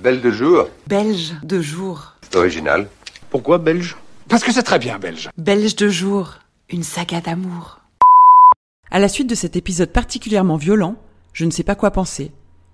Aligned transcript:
Belle 0.00 0.22
de 0.22 0.30
jour. 0.30 0.66
Belge 0.86 1.34
de 1.42 1.60
jour. 1.60 2.14
C'est 2.22 2.36
original. 2.36 2.88
Pourquoi 3.28 3.58
belge? 3.58 3.98
Parce 4.30 4.42
que 4.42 4.50
c'est 4.50 4.62
très 4.62 4.78
bien 4.78 4.98
belge. 4.98 5.28
Belge 5.36 5.76
de 5.76 5.90
jour. 5.90 6.36
Une 6.70 6.84
saga 6.84 7.20
d'amour. 7.20 7.80
À 8.90 8.98
la 8.98 9.08
suite 9.08 9.28
de 9.28 9.34
cet 9.34 9.56
épisode 9.56 9.90
particulièrement 9.90 10.56
violent, 10.56 10.96
je 11.34 11.44
ne 11.44 11.50
sais 11.50 11.64
pas 11.64 11.74
quoi 11.74 11.90
penser. 11.90 12.32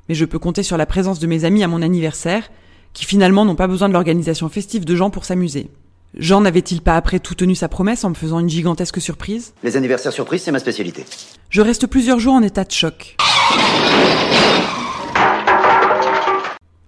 Mais 0.08 0.14
je 0.14 0.24
peux 0.24 0.38
compter 0.38 0.62
sur 0.62 0.76
la 0.76 0.86
présence 0.86 1.18
de 1.18 1.26
mes 1.26 1.44
amis 1.44 1.64
à 1.64 1.68
mon 1.68 1.82
anniversaire, 1.82 2.48
qui 2.92 3.04
finalement 3.04 3.44
n'ont 3.44 3.56
pas 3.56 3.66
besoin 3.66 3.88
de 3.88 3.94
l'organisation 3.94 4.48
festive 4.48 4.84
de 4.84 4.94
Jean 4.94 5.10
pour 5.10 5.24
s'amuser. 5.24 5.68
Jean 6.14 6.42
n'avait-il 6.42 6.80
pas 6.80 6.94
après 6.94 7.18
tout 7.18 7.34
tenu 7.34 7.56
sa 7.56 7.68
promesse 7.68 8.04
en 8.04 8.10
me 8.10 8.14
faisant 8.14 8.38
une 8.38 8.48
gigantesque 8.48 9.00
surprise? 9.00 9.52
Les 9.64 9.76
anniversaires 9.76 10.12
surprises, 10.12 10.42
c'est 10.42 10.52
ma 10.52 10.60
spécialité. 10.60 11.04
Je 11.50 11.60
reste 11.60 11.88
plusieurs 11.88 12.20
jours 12.20 12.34
en 12.34 12.42
état 12.42 12.62
de 12.62 12.70
choc. 12.70 13.16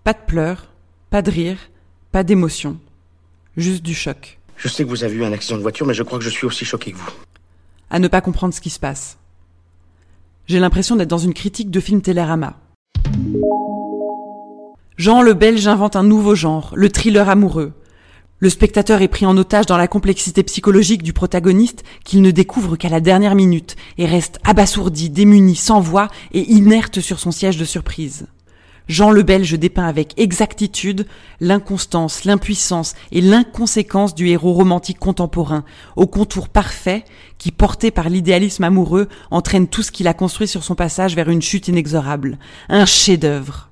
Pas 0.09 0.15
de 0.15 0.25
pleurs, 0.27 0.69
pas 1.11 1.21
de 1.21 1.31
rire, 1.31 1.59
pas 2.13 2.25
d'émotion. 2.25 2.79
Juste 3.59 3.83
du 3.83 3.95
choc. 3.95 4.39
Je 4.57 4.67
sais 4.67 4.83
que 4.83 4.89
vous 4.89 5.05
avez 5.05 5.15
eu 5.15 5.23
un 5.23 5.33
accident 5.33 5.59
de 5.59 5.61
voiture, 5.61 5.85
mais 5.85 5.93
je 5.93 6.03
crois 6.03 6.19
que 6.19 6.25
je 6.25 6.31
suis 6.31 6.47
aussi 6.47 6.65
choqué 6.65 6.93
que 6.93 6.97
vous. 6.97 7.13
À 7.91 7.99
ne 7.99 8.09
pas 8.09 8.23
comprendre 8.23 8.55
ce 8.55 8.63
qui 8.63 8.71
se 8.71 8.81
passe. 8.81 9.19
J'ai 10.47 10.61
l'impression 10.61 10.97
d'être 10.97 11.11
dans 11.11 11.19
une 11.19 11.35
critique 11.35 11.71
de 11.71 11.79
film 11.79 12.01
Télérama. 12.01 12.57
Jean 14.97 15.21
le 15.21 15.35
Belge 15.35 15.69
invente 15.69 15.95
un 15.95 16.05
nouveau 16.05 16.35
genre, 16.35 16.73
le 16.75 16.89
thriller 16.89 17.29
amoureux. 17.29 17.75
Le 18.39 18.49
spectateur 18.49 19.03
est 19.03 19.09
pris 19.09 19.27
en 19.27 19.37
otage 19.37 19.67
dans 19.67 19.77
la 19.77 19.89
complexité 19.89 20.43
psychologique 20.43 21.03
du 21.03 21.13
protagoniste 21.13 21.85
qu'il 22.05 22.23
ne 22.23 22.31
découvre 22.31 22.77
qu'à 22.77 22.89
la 22.89 23.01
dernière 23.01 23.35
minute 23.35 23.77
et 23.99 24.07
reste 24.07 24.39
abasourdi, 24.43 25.11
démuni, 25.11 25.55
sans 25.55 25.81
voix 25.81 26.09
et 26.33 26.51
inerte 26.51 27.01
sur 27.03 27.21
son 27.21 27.31
siège 27.31 27.59
de 27.59 27.67
surprise. 27.67 28.27
Jean 28.89 29.11
le 29.11 29.23
Belge 29.23 29.53
dépeint 29.59 29.87
avec 29.87 30.19
exactitude 30.19 31.07
l'inconstance, 31.41 32.25
l'impuissance 32.25 32.95
et 33.13 33.21
l'inconséquence 33.21 34.15
du 34.15 34.29
héros 34.29 34.55
romantique 34.55 34.99
contemporain, 34.99 35.65
au 35.97 36.07
contour 36.07 36.49
parfait 36.49 37.05
qui, 37.37 37.53
porté 37.53 37.91
par 37.91 38.09
l'idéalisme 38.09 38.65
amoureux, 38.65 39.09
entraîne 39.31 39.69
tout 39.69 39.83
ce 39.83 39.93
qu'il 39.93 40.09
a 40.09 40.15
construit 40.15 40.49
sur 40.49 40.65
son 40.65 40.75
passage 40.75 41.15
vers 41.15 41.29
une 41.29 41.43
chute 41.43 41.69
inexorable. 41.69 42.39
Un 42.71 42.87
chef-d'œuvre. 42.87 43.69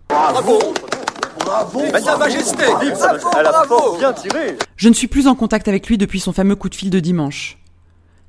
Je 4.76 4.88
ne 4.88 4.94
suis 4.94 5.06
plus 5.06 5.26
en 5.26 5.34
contact 5.34 5.68
avec 5.68 5.86
lui 5.88 5.96
depuis 5.96 6.20
son 6.20 6.32
fameux 6.32 6.56
coup 6.56 6.68
de 6.68 6.74
fil 6.74 6.90
de 6.90 7.00
dimanche. 7.00 7.58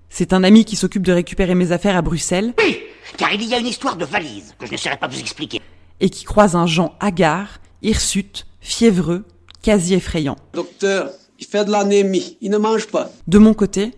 C'est 0.10 0.32
un 0.32 0.44
ami 0.44 0.64
qui 0.64 0.78
s'occupe 0.78 1.04
de 1.04 1.12
récupérer 1.12 1.54
mes 1.54 1.74
affaires 1.74 1.98
à 1.98 2.02
Bruxelles 2.02 2.54
Oui, 2.60 2.80
car 3.18 3.34
il 3.34 3.44
y 3.44 3.54
a 3.54 3.60
une 3.60 3.68
histoire 3.68 3.98
de 3.98 4.06
valise 4.06 4.56
que 4.58 4.66
je 4.66 4.72
ne 4.72 4.78
saurais 4.78 4.98
pas 4.98 5.08
vous 5.08 5.20
expliquer. 5.20 5.62
Et 6.00 6.10
qui 6.10 6.24
croise 6.24 6.56
un 6.56 6.68
Jean 6.68 6.96
hagard, 7.00 7.60
hirsute, 7.82 8.46
fiévreux, 8.60 9.26
quasi 9.62 9.94
effrayant. 9.94 10.36
Docteur, 10.54 11.12
il 11.40 11.46
fait 11.46 11.66
de 11.66 11.72
l'anémie. 11.72 12.38
Il 12.42 12.52
ne 12.52 12.58
mange 12.58 12.88
pas. 12.88 13.10
De 13.28 13.38
mon 13.38 13.54
côté, 13.54 13.94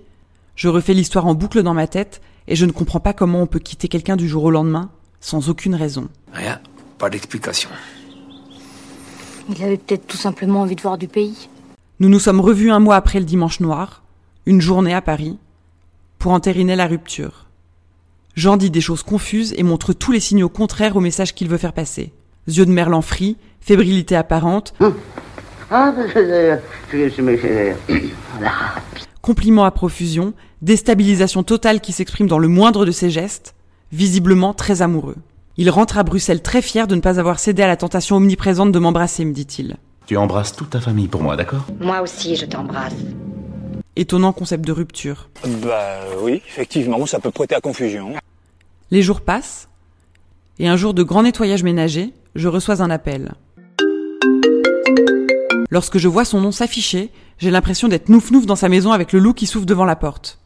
je 0.55 0.67
refais 0.67 0.93
l'histoire 0.93 1.25
en 1.25 1.35
boucle 1.35 1.63
dans 1.63 1.73
ma 1.73 1.87
tête 1.87 2.21
et 2.47 2.55
je 2.55 2.65
ne 2.65 2.71
comprends 2.71 2.99
pas 2.99 3.13
comment 3.13 3.41
on 3.41 3.47
peut 3.47 3.59
quitter 3.59 3.87
quelqu'un 3.87 4.15
du 4.15 4.27
jour 4.27 4.43
au 4.43 4.51
lendemain 4.51 4.89
sans 5.21 5.49
aucune 5.49 5.75
raison. 5.75 6.09
Rien, 6.33 6.59
pas 6.97 7.09
d'explication. 7.09 7.69
Il 9.49 9.63
avait 9.63 9.77
peut-être 9.77 10.07
tout 10.07 10.17
simplement 10.17 10.61
envie 10.61 10.75
de 10.75 10.81
voir 10.81 10.97
du 10.97 11.07
pays. 11.07 11.49
Nous 11.99 12.09
nous 12.09 12.19
sommes 12.19 12.39
revus 12.39 12.71
un 12.71 12.79
mois 12.79 12.95
après 12.95 13.19
le 13.19 13.25
dimanche 13.25 13.59
noir, 13.59 14.03
une 14.45 14.61
journée 14.61 14.93
à 14.93 15.01
Paris, 15.01 15.37
pour 16.17 16.31
entériner 16.31 16.75
la 16.75 16.87
rupture. 16.87 17.48
Jean 18.39 18.55
dit 18.55 18.69
des 18.69 18.79
choses 18.79 19.03
confuses 19.03 19.53
et 19.57 19.63
montre 19.63 19.91
tous 19.91 20.13
les 20.13 20.21
signaux 20.21 20.47
contraires 20.47 20.95
au 20.95 21.01
message 21.01 21.35
qu'il 21.35 21.49
veut 21.49 21.57
faire 21.57 21.73
passer. 21.73 22.13
Yeux 22.47 22.65
de 22.65 22.71
merlan 22.71 23.01
frit, 23.01 23.35
fébrilité 23.59 24.15
apparente, 24.15 24.73
compliments 29.21 29.65
à 29.65 29.71
profusion, 29.71 30.33
déstabilisation 30.61 31.43
totale 31.43 31.81
qui 31.81 31.91
s'exprime 31.91 32.27
dans 32.27 32.39
le 32.39 32.47
moindre 32.47 32.85
de 32.85 32.91
ses 32.91 33.09
gestes, 33.09 33.55
visiblement 33.91 34.53
très 34.53 34.81
amoureux. 34.81 35.17
Il 35.57 35.69
rentre 35.69 35.97
à 35.97 36.03
Bruxelles 36.03 36.41
très 36.41 36.61
fier 36.61 36.87
de 36.87 36.95
ne 36.95 37.01
pas 37.01 37.19
avoir 37.19 37.39
cédé 37.39 37.61
à 37.63 37.67
la 37.67 37.75
tentation 37.75 38.15
omniprésente 38.15 38.71
de 38.71 38.79
m'embrasser, 38.79 39.25
me 39.25 39.33
dit-il. 39.33 39.75
Tu 40.05 40.15
embrasses 40.15 40.55
toute 40.55 40.69
ta 40.69 40.79
famille 40.79 41.09
pour 41.09 41.21
moi, 41.21 41.35
d'accord? 41.35 41.65
Moi 41.81 41.99
aussi, 41.99 42.37
je 42.37 42.45
t'embrasse. 42.45 42.95
Étonnant 43.97 44.31
concept 44.31 44.65
de 44.65 44.71
rupture. 44.71 45.27
Bah 45.61 45.99
oui, 46.21 46.41
effectivement, 46.47 47.05
ça 47.05 47.19
peut 47.19 47.31
prêter 47.31 47.55
à 47.55 47.59
confusion. 47.59 48.13
Les 48.91 49.03
jours 49.03 49.21
passent, 49.21 49.69
et 50.57 50.67
un 50.67 50.75
jour 50.75 50.95
de 50.95 51.03
grand 51.03 51.21
nettoyage 51.21 51.61
ménager, 51.61 52.11
je 52.33 52.47
reçois 52.47 52.81
un 52.81 52.89
appel. 52.89 53.33
Lorsque 55.69 55.99
je 55.99 56.07
vois 56.07 56.25
son 56.25 56.41
nom 56.41 56.51
s'afficher, 56.51 57.11
j'ai 57.37 57.51
l'impression 57.51 57.87
d'être 57.87 58.09
nouf-nouf 58.09 58.47
dans 58.47 58.55
sa 58.55 58.67
maison 58.67 58.91
avec 58.91 59.13
le 59.13 59.19
loup 59.19 59.33
qui 59.33 59.45
souffle 59.45 59.67
devant 59.67 59.85
la 59.85 59.95
porte. 59.95 60.39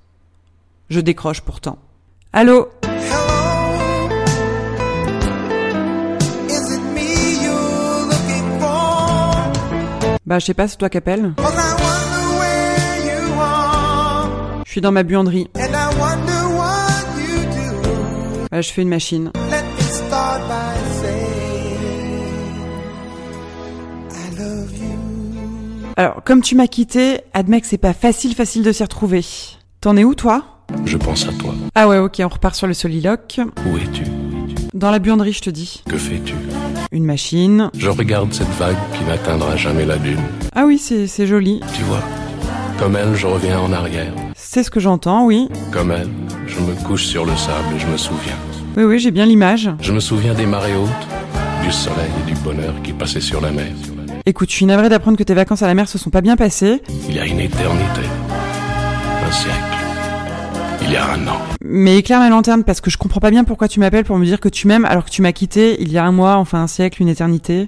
Je 0.89 0.99
décroche 0.99 1.39
pourtant. 1.39 1.79
Allô? 2.33 2.67
Bah, 10.25 10.39
je 10.39 10.45
sais 10.45 10.53
pas, 10.53 10.67
c'est 10.67 10.77
toi 10.77 10.89
qui 10.89 10.97
appelles? 10.97 11.33
Je 14.65 14.71
suis 14.71 14.81
dans 14.81 14.91
ma 14.91 15.03
buanderie. 15.03 15.47
Bah, 18.53 18.61
je 18.61 18.71
fais 18.71 18.83
une 18.83 18.89
machine. 18.89 19.31
Alors, 25.97 26.23
comme 26.23 26.43
tu 26.43 26.53
m'as 26.53 26.67
quitté, 26.67 27.21
admets 27.33 27.61
que 27.61 27.65
c'est 27.65 27.79
pas 27.79 27.93
facile 27.93 28.35
facile 28.35 28.61
de 28.61 28.71
s'y 28.71 28.83
retrouver. 28.83 29.25
T'en 29.81 29.97
es 29.97 30.03
où, 30.03 30.13
toi? 30.13 30.43
Je 30.85 30.97
pense 30.97 31.27
à 31.27 31.31
toi. 31.31 31.55
Ah 31.73 31.87
ouais, 31.87 31.97
ok, 31.97 32.21
on 32.23 32.27
repart 32.27 32.53
sur 32.53 32.67
le 32.67 32.75
soliloque. 32.75 33.39
Où 33.65 33.77
es-tu? 33.77 34.03
Dans 34.75 34.91
la 34.91 34.99
buanderie, 34.99 35.33
je 35.33 35.41
te 35.41 35.49
dis. 35.49 35.81
Que 35.89 35.97
fais-tu? 35.97 36.35
Une 36.91 37.05
machine. 37.05 37.71
Je 37.75 37.89
regarde 37.89 38.31
cette 38.33 38.53
vague 38.59 38.77
qui 38.95 39.03
n'atteindra 39.05 39.55
jamais 39.55 39.87
la 39.87 39.97
dune. 39.97 40.21
Ah 40.53 40.65
oui, 40.67 40.77
c'est 40.77 41.07
c'est 41.07 41.25
joli. 41.25 41.59
Tu 41.73 41.81
vois 41.81 42.03
Comme 42.77 42.97
elle, 42.97 43.15
je 43.15 43.25
reviens 43.25 43.59
en 43.59 43.73
arrière. 43.73 44.13
C'est 44.35 44.61
ce 44.61 44.69
que 44.69 44.79
j'entends, 44.79 45.25
oui. 45.25 45.49
Comme 45.71 45.89
elle, 45.89 46.09
je 46.53 46.59
me 46.59 46.73
couche 46.85 47.05
sur 47.05 47.25
le 47.25 47.35
sable 47.35 47.75
et 47.75 47.79
je 47.79 47.87
me 47.87 47.97
souviens. 47.97 48.35
Oui, 48.77 48.83
oui, 48.83 48.99
j'ai 48.99 49.11
bien 49.11 49.25
l'image. 49.25 49.69
Je 49.81 49.91
me 49.91 49.99
souviens 49.99 50.33
des 50.33 50.45
marées 50.45 50.75
hautes, 50.75 50.89
du 51.63 51.71
soleil 51.71 52.09
et 52.21 52.31
du 52.31 52.35
bonheur 52.39 52.73
qui 52.83 52.93
passaient 52.93 53.21
sur 53.21 53.41
la 53.41 53.51
mer. 53.51 53.71
Écoute, 54.25 54.49
je 54.49 54.55
suis 54.55 54.65
navrée 54.65 54.89
d'apprendre 54.89 55.17
que 55.17 55.23
tes 55.23 55.33
vacances 55.33 55.63
à 55.63 55.67
la 55.67 55.73
mer 55.73 55.87
se 55.89 55.97
sont 55.97 56.09
pas 56.09 56.21
bien 56.21 56.35
passées, 56.35 56.81
Il 57.09 57.15
y 57.15 57.19
a 57.19 57.25
une 57.25 57.39
éternité. 57.39 58.01
Un 59.27 59.31
siècle. 59.31 59.57
Il 60.85 60.91
y 60.91 60.95
a 60.95 61.11
un 61.13 61.27
an. 61.27 61.39
mais 61.63 61.97
éclaire 61.97 62.19
ma 62.19 62.29
lanterne 62.29 62.63
parce 62.65 62.81
que 62.81 62.89
je 62.89 62.97
comprends 62.97 63.21
pas 63.21 63.31
bien 63.31 63.45
pourquoi 63.45 63.67
tu 63.69 63.79
m'appelles 63.79 64.03
pour 64.03 64.17
me 64.17 64.25
dire 64.25 64.39
que 64.41 64.49
tu 64.49 64.67
m'aimes 64.67 64.83
alors 64.85 65.05
que 65.05 65.09
tu 65.09 65.21
m'as 65.21 65.31
quitté 65.31 65.81
il 65.81 65.91
y 65.91 65.97
a 65.97 66.03
un 66.03 66.11
mois, 66.11 66.35
enfin 66.35 66.61
un 66.61 66.67
siècle, 66.67 67.01
une 67.01 67.07
éternité. 67.07 67.67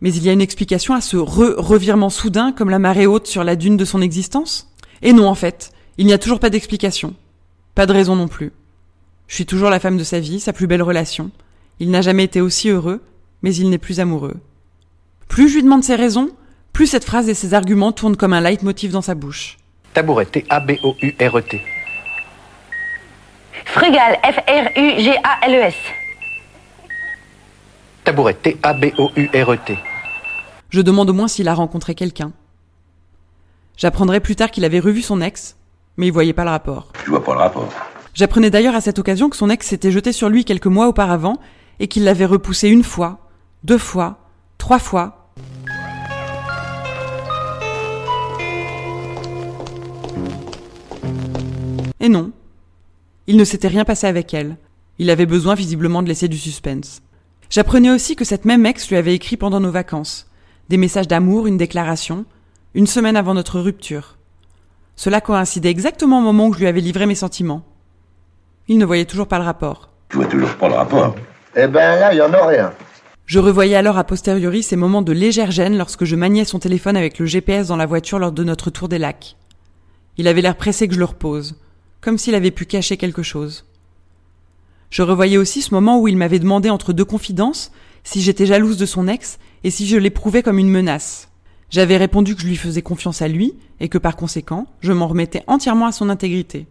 Mais 0.00 0.12
il 0.14 0.22
y 0.22 0.28
a 0.28 0.32
une 0.32 0.40
explication 0.40 0.94
à 0.94 1.00
ce 1.00 1.16
re-revirement 1.16 2.10
soudain 2.10 2.52
comme 2.52 2.70
la 2.70 2.78
marée 2.78 3.06
haute 3.06 3.26
sur 3.26 3.42
la 3.42 3.56
dune 3.56 3.76
de 3.76 3.84
son 3.84 4.00
existence? 4.00 4.68
Et 5.02 5.12
non, 5.12 5.28
en 5.28 5.34
fait, 5.34 5.70
il 5.98 6.06
n'y 6.06 6.12
a 6.12 6.18
toujours 6.18 6.40
pas 6.40 6.50
d'explication. 6.50 7.14
Pas 7.74 7.86
de 7.86 7.92
raison 7.92 8.16
non 8.16 8.28
plus. 8.28 8.52
Je 9.26 9.34
suis 9.34 9.46
toujours 9.46 9.70
la 9.70 9.80
femme 9.80 9.96
de 9.96 10.04
sa 10.04 10.20
vie, 10.20 10.40
sa 10.40 10.52
plus 10.52 10.66
belle 10.66 10.82
relation. 10.82 11.30
Il 11.80 11.90
n'a 11.90 12.02
jamais 12.02 12.24
été 12.24 12.40
aussi 12.40 12.68
heureux, 12.68 13.02
mais 13.42 13.54
il 13.54 13.70
n'est 13.70 13.78
plus 13.78 14.00
amoureux. 14.00 14.36
Plus 15.28 15.48
je 15.48 15.54
lui 15.54 15.62
demande 15.62 15.84
ses 15.84 15.96
raisons, 15.96 16.30
plus 16.72 16.86
cette 16.86 17.04
phrase 17.04 17.28
et 17.28 17.34
ses 17.34 17.54
arguments 17.54 17.92
tournent 17.92 18.16
comme 18.16 18.32
un 18.32 18.40
leitmotiv 18.40 18.92
dans 18.92 19.02
sa 19.02 19.14
bouche. 19.14 19.56
Tabouret, 19.92 20.26
T-A-B-O-U-R-E-T. 20.26 21.60
Frugal, 23.64 24.18
F-R-U-G-A-L-E-S. 24.22 25.74
Tabouret, 28.04 28.34
T-A-B-O-U-R-E-T. 28.34 29.78
Je 30.70 30.80
demande 30.80 31.10
au 31.10 31.12
moins 31.12 31.28
s'il 31.28 31.48
a 31.48 31.54
rencontré 31.54 31.94
quelqu'un. 31.94 32.32
J'apprendrai 33.76 34.20
plus 34.20 34.36
tard 34.36 34.50
qu'il 34.50 34.64
avait 34.64 34.80
revu 34.80 35.02
son 35.02 35.20
ex, 35.20 35.56
mais 35.96 36.06
il 36.08 36.12
voyait 36.12 36.32
pas 36.32 36.44
le 36.44 36.50
rapport. 36.50 36.92
Je 37.04 37.10
vois 37.10 37.22
pas 37.22 37.34
le 37.34 37.40
rapport. 37.40 37.68
J'apprenais 38.14 38.50
d'ailleurs 38.50 38.74
à 38.74 38.80
cette 38.80 38.98
occasion 38.98 39.28
que 39.28 39.36
son 39.36 39.50
ex 39.50 39.66
s'était 39.66 39.90
jeté 39.90 40.12
sur 40.12 40.28
lui 40.28 40.44
quelques 40.44 40.66
mois 40.66 40.88
auparavant 40.88 41.40
et 41.80 41.88
qu'il 41.88 42.04
l'avait 42.04 42.24
repoussé 42.24 42.68
une 42.68 42.84
fois, 42.84 43.18
deux 43.64 43.78
fois, 43.78 44.18
trois 44.58 44.78
fois. 44.78 45.30
Et 52.00 52.08
non. 52.08 52.32
Il 53.26 53.36
ne 53.36 53.44
s'était 53.44 53.68
rien 53.68 53.84
passé 53.84 54.06
avec 54.06 54.34
elle. 54.34 54.58
Il 54.98 55.10
avait 55.10 55.26
besoin 55.26 55.54
visiblement 55.54 56.02
de 56.02 56.08
laisser 56.08 56.28
du 56.28 56.38
suspense. 56.38 57.02
J'apprenais 57.50 57.90
aussi 57.90 58.14
que 58.14 58.24
cette 58.24 58.44
même 58.44 58.66
ex 58.66 58.88
lui 58.88 58.96
avait 58.96 59.14
écrit 59.14 59.36
pendant 59.36 59.60
nos 59.60 59.70
vacances. 59.70 60.30
Des 60.68 60.76
messages 60.76 61.08
d'amour, 61.08 61.46
une 61.46 61.56
déclaration, 61.56 62.26
une 62.74 62.86
semaine 62.86 63.16
avant 63.16 63.34
notre 63.34 63.58
rupture. 63.60 64.18
Cela 64.96 65.20
coïncidait 65.20 65.70
exactement 65.70 66.18
au 66.18 66.22
moment 66.22 66.46
où 66.46 66.52
je 66.52 66.60
lui 66.60 66.66
avais 66.66 66.80
livré 66.80 67.06
mes 67.06 67.14
sentiments. 67.14 67.62
Il 68.68 68.78
ne 68.78 68.84
voyait 68.84 69.04
toujours 69.04 69.28
pas 69.28 69.38
le 69.38 69.44
rapport. 69.44 69.90
Je 70.10 70.16
vois 70.16 70.26
toujours 70.26 70.54
pas 70.56 70.68
le 70.68 70.74
rapport. 70.74 71.14
Eh 71.56 71.66
ben 71.66 71.98
là, 71.98 72.12
il 72.12 72.18
y 72.18 72.22
en 72.22 72.32
a 72.32 72.46
rien. 72.46 72.72
Je 73.26 73.38
revoyais 73.38 73.76
alors 73.76 73.96
a 73.96 74.04
posteriori 74.04 74.62
ces 74.62 74.76
moments 74.76 75.02
de 75.02 75.12
légère 75.12 75.50
gêne 75.50 75.78
lorsque 75.78 76.04
je 76.04 76.16
maniais 76.16 76.44
son 76.44 76.58
téléphone 76.58 76.96
avec 76.96 77.18
le 77.18 77.26
GPS 77.26 77.68
dans 77.68 77.76
la 77.76 77.86
voiture 77.86 78.18
lors 78.18 78.32
de 78.32 78.44
notre 78.44 78.70
tour 78.70 78.88
des 78.88 78.98
lacs. 78.98 79.36
Il 80.16 80.28
avait 80.28 80.42
l'air 80.42 80.56
pressé 80.56 80.86
que 80.86 80.94
je 80.94 80.98
le 80.98 81.06
repose, 81.06 81.56
comme 82.00 82.18
s'il 82.18 82.34
avait 82.34 82.50
pu 82.50 82.66
cacher 82.66 82.96
quelque 82.96 83.22
chose. 83.22 83.64
Je 84.90 85.02
revoyais 85.02 85.38
aussi 85.38 85.62
ce 85.62 85.74
moment 85.74 86.00
où 86.00 86.06
il 86.06 86.16
m'avait 86.16 86.38
demandé 86.38 86.70
entre 86.70 86.92
deux 86.92 87.04
confidences 87.04 87.72
si 88.04 88.20
j'étais 88.20 88.46
jalouse 88.46 88.76
de 88.76 88.86
son 88.86 89.08
ex 89.08 89.38
et 89.64 89.70
si 89.70 89.86
je 89.86 89.96
l'éprouvais 89.96 90.42
comme 90.42 90.58
une 90.58 90.70
menace. 90.70 91.28
J'avais 91.74 91.96
répondu 91.96 92.36
que 92.36 92.40
je 92.40 92.46
lui 92.46 92.54
faisais 92.54 92.82
confiance 92.82 93.20
à 93.20 93.26
lui 93.26 93.52
et 93.80 93.88
que 93.88 93.98
par 93.98 94.14
conséquent, 94.14 94.68
je 94.78 94.92
m'en 94.92 95.08
remettais 95.08 95.42
entièrement 95.48 95.86
à 95.86 95.90
son 95.90 96.08
intégrité. 96.08 96.68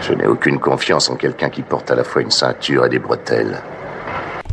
Je 0.00 0.14
n'ai 0.14 0.26
aucune 0.26 0.58
confiance 0.58 1.10
en 1.10 1.16
quelqu'un 1.16 1.50
qui 1.50 1.60
porte 1.60 1.90
à 1.90 1.94
la 1.94 2.04
fois 2.04 2.22
une 2.22 2.30
ceinture 2.30 2.86
et 2.86 2.88
des 2.88 2.98
bretelles. 2.98 3.62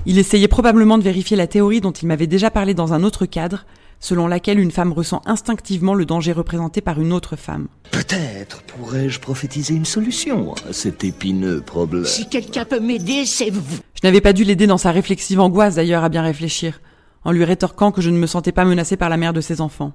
Il 0.05 0.19
essayait 0.19 0.49
probablement 0.49 0.97
de 0.97 1.03
vérifier 1.03 1.37
la 1.37 1.47
théorie 1.47 1.79
dont 1.79 1.93
il 1.93 2.09
m'avait 2.09 2.27
déjà 2.27 2.51
parlé 2.51 2.73
dans 2.73 2.91
un 2.91 3.01
autre 3.01 3.25
cadre, 3.25 3.65
selon 4.01 4.27
laquelle 4.27 4.59
une 4.59 4.71
femme 4.71 4.91
ressent 4.91 5.21
instinctivement 5.25 5.93
le 5.93 6.03
danger 6.03 6.33
représenté 6.33 6.81
par 6.81 6.99
une 6.99 7.13
autre 7.13 7.37
femme. 7.37 7.69
Peut-être 7.91 8.61
pourrais-je 8.63 9.21
prophétiser 9.21 9.73
une 9.73 9.85
solution 9.85 10.53
à 10.69 10.73
cet 10.73 11.05
épineux 11.05 11.61
problème. 11.61 12.03
Si 12.03 12.27
quelqu'un 12.27 12.65
peut 12.65 12.81
m'aider, 12.81 13.25
c'est 13.25 13.51
vous. 13.51 13.77
Je 13.93 14.05
n'avais 14.05 14.19
pas 14.19 14.33
dû 14.33 14.43
l'aider 14.43 14.67
dans 14.67 14.77
sa 14.77 14.91
réflexive 14.91 15.39
angoisse 15.39 15.75
d'ailleurs 15.75 16.03
à 16.03 16.09
bien 16.09 16.23
réfléchir, 16.23 16.81
en 17.25 17.31
lui 17.31 17.43
rétorquant 17.45 17.91
que 17.91 18.01
je 18.01 18.09
ne 18.09 18.17
me 18.17 18.27
sentais 18.27 18.51
pas 18.51 18.65
menacée 18.65 18.97
par 18.97 19.09
la 19.09 19.17
mère 19.17 19.33
de 19.33 19.41
ses 19.41 19.61
enfants. 19.61 19.93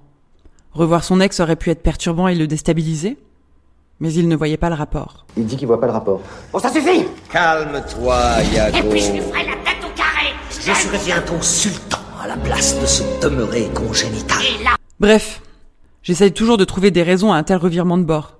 Revoir 0.72 1.04
son 1.04 1.20
ex 1.20 1.40
aurait 1.40 1.56
pu 1.56 1.70
être 1.70 1.82
perturbant 1.82 2.28
et 2.28 2.34
le 2.34 2.46
déstabiliser, 2.46 3.18
mais 4.00 4.12
il 4.12 4.28
ne 4.28 4.36
voyait 4.36 4.56
pas 4.56 4.68
le 4.68 4.74
rapport. 4.76 5.26
Il 5.36 5.46
dit 5.46 5.56
qu'il 5.56 5.66
voit 5.66 5.80
pas 5.80 5.86
le 5.86 5.92
rapport. 5.92 6.20
Bon, 6.52 6.58
ça 6.58 6.72
suffit 6.72 7.04
Calme-toi, 7.30 8.42
Yago. 8.54 8.78
Et 8.78 8.82
puis 8.90 9.00
je 9.00 9.12
lui 9.12 9.20
ferai 9.20 9.44
la 9.46 9.56
tête 9.56 9.84
au 9.84 9.96
carré 9.96 10.34
Je 10.50 10.72
serai 10.72 10.98
bientôt 11.04 11.40
sultan 11.42 11.98
à 12.22 12.26
la 12.28 12.36
place 12.36 12.80
de 12.80 12.86
ce 12.86 13.02
demeuré 13.22 13.68
congénital. 13.74 14.38
Et 14.42 14.62
là, 14.64 14.70
Bref, 15.00 15.42
j'essaye 16.02 16.32
toujours 16.32 16.58
de 16.58 16.64
trouver 16.64 16.90
des 16.90 17.02
raisons 17.02 17.32
à 17.32 17.36
un 17.36 17.42
tel 17.42 17.56
revirement 17.58 17.98
de 17.98 18.04
bord. 18.04 18.36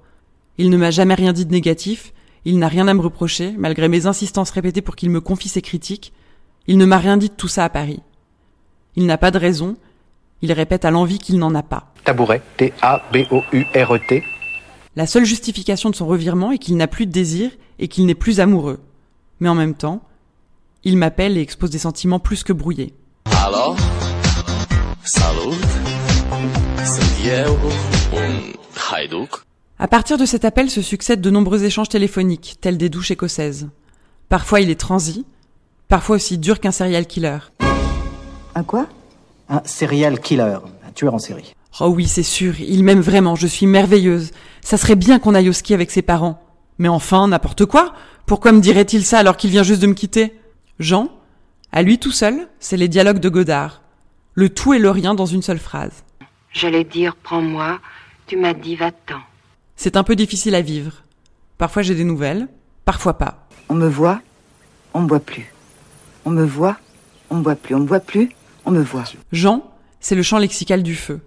Il 0.59 0.71
ne 0.71 0.77
m'a 0.77 0.91
jamais 0.91 1.15
rien 1.15 1.33
dit 1.33 1.47
de 1.47 1.53
négatif, 1.53 2.13
il 2.45 2.59
n'a 2.59 2.69
rien 2.69 2.89
à 2.89 2.95
me 2.95 3.01
reprocher, 3.01 3.55
malgré 3.57 3.89
mes 3.89 4.07
insistances 4.07 4.51
répétées 4.51 4.83
pour 4.83 4.97
qu'il 4.97 5.11
me 5.11 5.21
confie 5.21 5.49
ses 5.49 5.63
critiques. 5.63 6.13
Il 6.67 6.79
ne 6.79 6.85
m'a 6.87 6.99
rien 6.99 7.17
dit 7.17 7.29
de 7.29 7.35
tout 7.35 7.49
ça 7.49 7.65
à 7.65 7.69
Paris. 7.69 8.01
Il 8.99 9.07
n'a 9.07 9.17
pas 9.17 9.31
de 9.31 9.39
raison, 9.39 9.77
il 10.43 10.51
répète 10.51 10.85
à 10.85 10.91
l'envie 10.91 11.21
qu'il 11.21 11.39
n'en 11.39 11.55
a 11.55 11.63
pas. 11.63 11.93
Tabouret. 12.05 12.43
T-A-B-O-U-R-E-T. 12.57 14.25
La 14.97 15.07
seule 15.07 15.25
justification 15.25 15.89
de 15.89 15.95
son 15.95 16.09
revirement 16.09 16.51
est 16.51 16.59
qu'il 16.59 16.77
n'a 16.77 16.89
plus 16.89 17.07
de 17.07 17.13
désir 17.13 17.53
et 17.79 17.87
qu'il 17.87 18.07
n'est 18.07 18.17
plus 18.17 18.41
amoureux. 18.41 18.81
Mais 19.39 19.49
en 19.49 19.55
même 19.55 19.75
temps, 19.75 20.03
il 20.83 20.97
m'appelle 20.97 21.39
et 21.39 21.41
expose 21.41 21.71
des 21.71 21.79
sentiments 21.79 22.19
plus 22.19 22.43
que 22.43 22.53
brouillés. 22.53 22.93
Alors, 23.45 23.77
salut, 25.05 25.55
Hajduk. 28.91 29.31
À 29.79 29.87
partir 29.87 30.19
de 30.19 30.27
cet 30.27 30.45
appel 30.45 30.71
se 30.71 30.83
succèdent 30.83 31.21
de 31.21 31.31
nombreux 31.31 31.63
échanges 31.63 31.89
téléphoniques, 31.89 32.57
tels 32.61 32.79
des 32.79 32.89
douches 32.89 33.13
écossaises. 33.13 33.69
Parfois 34.29 34.61
il 34.61 34.71
est 34.71 34.81
transi, 34.81 35.25
parfois 35.87 36.17
aussi 36.17 36.37
dur 36.37 36.59
qu'un 36.59 36.73
serial 36.73 37.07
killer. 37.07 37.39
Un 38.55 38.63
quoi? 38.63 38.87
Un 39.49 39.63
serial 39.65 40.21
killer, 40.21 40.59
un 40.87 40.93
tueur 40.95 41.15
en 41.15 41.19
série. 41.19 41.55
Oh 41.81 41.89
oui, 41.89 42.07
c'est 42.07 42.23
sûr, 42.23 42.61
il 42.61 42.83
m'aime 42.83 43.01
vraiment, 43.01 43.37
je 43.37 43.47
suis 43.47 43.67
merveilleuse. 43.67 44.33
Ça 44.63 44.77
serait 44.77 44.97
bien 44.97 45.19
qu'on 45.19 45.35
aille 45.35 45.49
au 45.49 45.53
ski 45.53 45.75
avec 45.75 45.91
ses 45.91 46.03
parents. 46.03 46.43
Mais 46.79 46.89
enfin, 46.89 47.29
n'importe 47.29 47.67
quoi. 47.67 47.95
Pourquoi 48.27 48.53
me 48.53 48.61
dirait-il 48.61 49.05
ça 49.05 49.19
alors 49.19 49.37
qu'il 49.37 49.51
vient 49.51 49.63
juste 49.63 49.83
de 49.83 49.87
me 49.87 49.95
quitter? 49.95 50.39
Jean, 50.79 51.09
à 51.73 51.83
lui 51.83 51.99
tout 51.99 52.11
seul, 52.11 52.49
c'est 52.61 52.77
les 52.77 52.89
dialogues 52.89 53.21
de 53.21 53.29
Godard. 53.29 53.83
Le 54.35 54.49
tout 54.49 54.75
et 54.75 54.79
le 54.79 54.91
rien 54.91 55.15
dans 55.15 55.27
une 55.27 55.43
seule 55.43 55.59
phrase. 55.59 56.05
J'allais 56.53 56.85
dire 56.85 57.17
prends-moi, 57.17 57.79
tu 58.27 58.37
m'as 58.37 58.55
dit 58.55 58.77
va-t'en. 58.77 59.21
C'est 59.77 59.97
un 59.97 60.03
peu 60.03 60.17
difficile 60.17 60.55
à 60.55 60.63
vivre. 60.63 61.03
Parfois 61.59 61.83
j'ai 61.83 61.95
des 61.95 62.05
nouvelles, 62.05 62.49
parfois 62.85 63.19
pas. 63.19 63.49
On 63.69 63.75
me 63.75 63.89
voit, 63.89 64.21
on 64.95 65.03
me 65.03 65.09
voit 65.09 65.21
plus. 65.21 65.53
On 66.25 66.31
me 66.31 66.45
voit, 66.45 66.77
on 67.31 67.37
me 67.37 67.43
voit 67.43 67.57
plus. 67.57 67.75
On 67.75 67.81
me 67.81 67.87
voit 67.87 68.01
plus, 68.01 68.31
on 68.69 68.73
me 68.73 68.83
voit. 68.83 69.05
Jean, 69.33 69.65
c'est 70.01 70.15
le 70.15 70.23
champ 70.23 70.39
lexical 70.39 70.83
du 70.83 70.95
feu. 70.95 71.21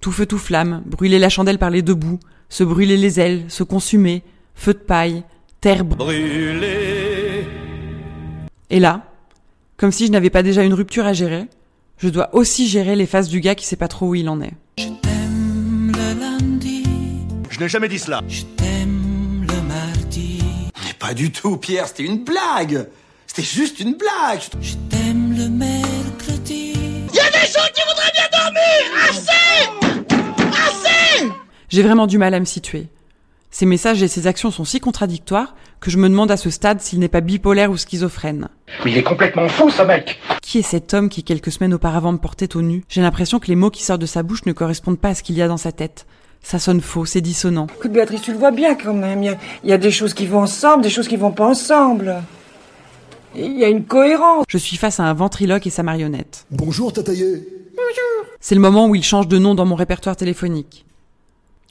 Tout 0.00 0.12
feu, 0.12 0.24
tout 0.24 0.38
flamme, 0.38 0.82
brûler 0.86 1.18
la 1.18 1.28
chandelle 1.28 1.58
par 1.58 1.70
les 1.70 1.82
deux 1.82 1.94
bouts, 1.94 2.20
se 2.48 2.64
brûler 2.64 2.96
les 2.96 3.20
ailes, 3.20 3.44
se 3.48 3.62
consumer, 3.62 4.22
feu 4.54 4.72
de 4.72 4.78
paille, 4.78 5.22
terre 5.60 5.84
brûlée. 5.84 7.46
Et 8.70 8.80
là, 8.80 9.04
comme 9.76 9.92
si 9.92 10.06
je 10.06 10.12
n'avais 10.12 10.30
pas 10.30 10.42
déjà 10.42 10.62
une 10.62 10.74
rupture 10.74 11.04
à 11.04 11.12
gérer, 11.12 11.48
je 11.98 12.08
dois 12.08 12.34
aussi 12.34 12.66
gérer 12.66 12.96
les 12.96 13.06
faces 13.06 13.28
du 13.28 13.40
gars 13.40 13.54
qui 13.54 13.66
sait 13.66 13.76
pas 13.76 13.88
trop 13.88 14.08
où 14.08 14.14
il 14.14 14.28
en 14.30 14.40
est. 14.40 14.54
Je 14.78 14.88
t'aime 15.02 15.92
le 15.94 16.18
lundi. 16.18 16.84
Je 17.50 17.60
n'ai 17.60 17.68
jamais 17.68 17.88
dit 17.88 17.98
cela. 17.98 18.22
Je 18.26 18.42
t'aime 18.56 19.46
le 19.46 19.68
mardi. 19.68 20.42
Mais 20.82 20.94
pas 20.98 21.12
du 21.12 21.30
tout, 21.30 21.58
Pierre, 21.58 21.88
c'était 21.88 22.04
une 22.04 22.24
blague. 22.24 22.88
C'était 23.26 23.42
juste 23.42 23.80
une 23.80 23.96
blague. 23.96 24.40
Je 24.62 24.74
t'aime 24.88 24.99
J'ai 31.70 31.84
vraiment 31.84 32.08
du 32.08 32.18
mal 32.18 32.34
à 32.34 32.40
me 32.40 32.44
situer. 32.44 32.88
Ces 33.52 33.64
messages 33.64 34.02
et 34.02 34.08
ces 34.08 34.26
actions 34.26 34.50
sont 34.50 34.64
si 34.64 34.80
contradictoires 34.80 35.54
que 35.80 35.88
je 35.88 35.98
me 35.98 36.08
demande 36.08 36.32
à 36.32 36.36
ce 36.36 36.50
stade 36.50 36.80
s'il 36.80 36.98
n'est 36.98 37.08
pas 37.08 37.20
bipolaire 37.20 37.70
ou 37.70 37.76
schizophrène. 37.76 38.48
Mais 38.84 38.90
il 38.90 38.98
est 38.98 39.04
complètement 39.04 39.48
fou, 39.48 39.70
ce 39.70 39.82
mec 39.82 40.18
Qui 40.42 40.58
est 40.58 40.62
cet 40.62 40.94
homme 40.94 41.08
qui 41.08 41.22
quelques 41.22 41.52
semaines 41.52 41.72
auparavant 41.72 42.10
me 42.10 42.18
portait 42.18 42.56
au 42.56 42.62
nu? 42.62 42.82
J'ai 42.88 43.00
l'impression 43.00 43.38
que 43.38 43.46
les 43.46 43.54
mots 43.54 43.70
qui 43.70 43.84
sortent 43.84 44.00
de 44.00 44.06
sa 44.06 44.24
bouche 44.24 44.46
ne 44.46 44.52
correspondent 44.52 44.98
pas 44.98 45.10
à 45.10 45.14
ce 45.14 45.22
qu'il 45.22 45.36
y 45.36 45.42
a 45.42 45.48
dans 45.48 45.56
sa 45.56 45.70
tête. 45.70 46.06
Ça 46.42 46.58
sonne 46.58 46.80
faux, 46.80 47.04
c'est 47.04 47.20
dissonant. 47.20 47.68
Écoute, 47.78 47.92
Béatrice, 47.92 48.22
tu 48.22 48.32
le 48.32 48.38
vois 48.38 48.50
bien 48.50 48.74
quand 48.74 48.94
même. 48.94 49.22
Il 49.22 49.26
y, 49.26 49.28
a, 49.28 49.38
il 49.62 49.70
y 49.70 49.72
a 49.72 49.78
des 49.78 49.92
choses 49.92 50.12
qui 50.12 50.26
vont 50.26 50.40
ensemble, 50.40 50.82
des 50.82 50.90
choses 50.90 51.06
qui 51.06 51.16
vont 51.16 51.30
pas 51.32 51.46
ensemble. 51.46 52.16
Il 53.36 53.56
y 53.56 53.64
a 53.64 53.68
une 53.68 53.84
cohérence. 53.84 54.44
Je 54.48 54.58
suis 54.58 54.76
face 54.76 54.98
à 54.98 55.04
un 55.04 55.14
ventriloque 55.14 55.68
et 55.68 55.70
sa 55.70 55.84
marionnette. 55.84 56.46
Bonjour, 56.50 56.92
Tataillé. 56.92 57.46
Bonjour. 57.76 58.26
C'est 58.40 58.56
le 58.56 58.60
moment 58.60 58.88
où 58.88 58.96
il 58.96 59.04
change 59.04 59.28
de 59.28 59.38
nom 59.38 59.54
dans 59.54 59.66
mon 59.66 59.76
répertoire 59.76 60.16
téléphonique. 60.16 60.84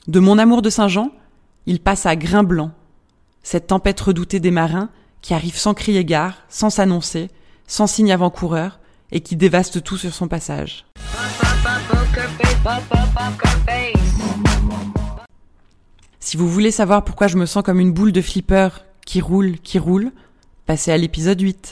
De 0.07 0.19
mon 0.19 0.37
amour 0.37 0.61
de 0.61 0.69
Saint-Jean, 0.69 1.11
il 1.65 1.81
passe 1.81 2.05
à 2.05 2.15
Grain 2.15 2.43
Blanc, 2.43 2.71
cette 3.43 3.67
tempête 3.67 3.99
redoutée 3.99 4.39
des 4.39 4.49
marins 4.49 4.89
qui 5.21 5.33
arrive 5.33 5.57
sans 5.57 5.73
crier 5.73 6.05
gare, 6.05 6.37
sans 6.47 6.69
s'annoncer, 6.69 7.29
sans 7.67 7.85
signe 7.85 8.11
avant-coureur, 8.11 8.79
et 9.11 9.19
qui 9.19 9.35
dévaste 9.35 9.83
tout 9.83 9.97
sur 9.97 10.13
son 10.13 10.27
passage. 10.27 10.85
Si 16.19 16.37
vous 16.37 16.47
voulez 16.47 16.71
savoir 16.71 17.03
pourquoi 17.03 17.27
je 17.27 17.37
me 17.37 17.45
sens 17.45 17.63
comme 17.63 17.79
une 17.79 17.91
boule 17.91 18.13
de 18.13 18.21
flipper 18.21 18.69
qui 19.05 19.19
roule, 19.19 19.59
qui 19.59 19.79
roule, 19.79 20.11
passez 20.65 20.91
à 20.91 20.97
l'épisode 20.97 21.41
8. 21.41 21.67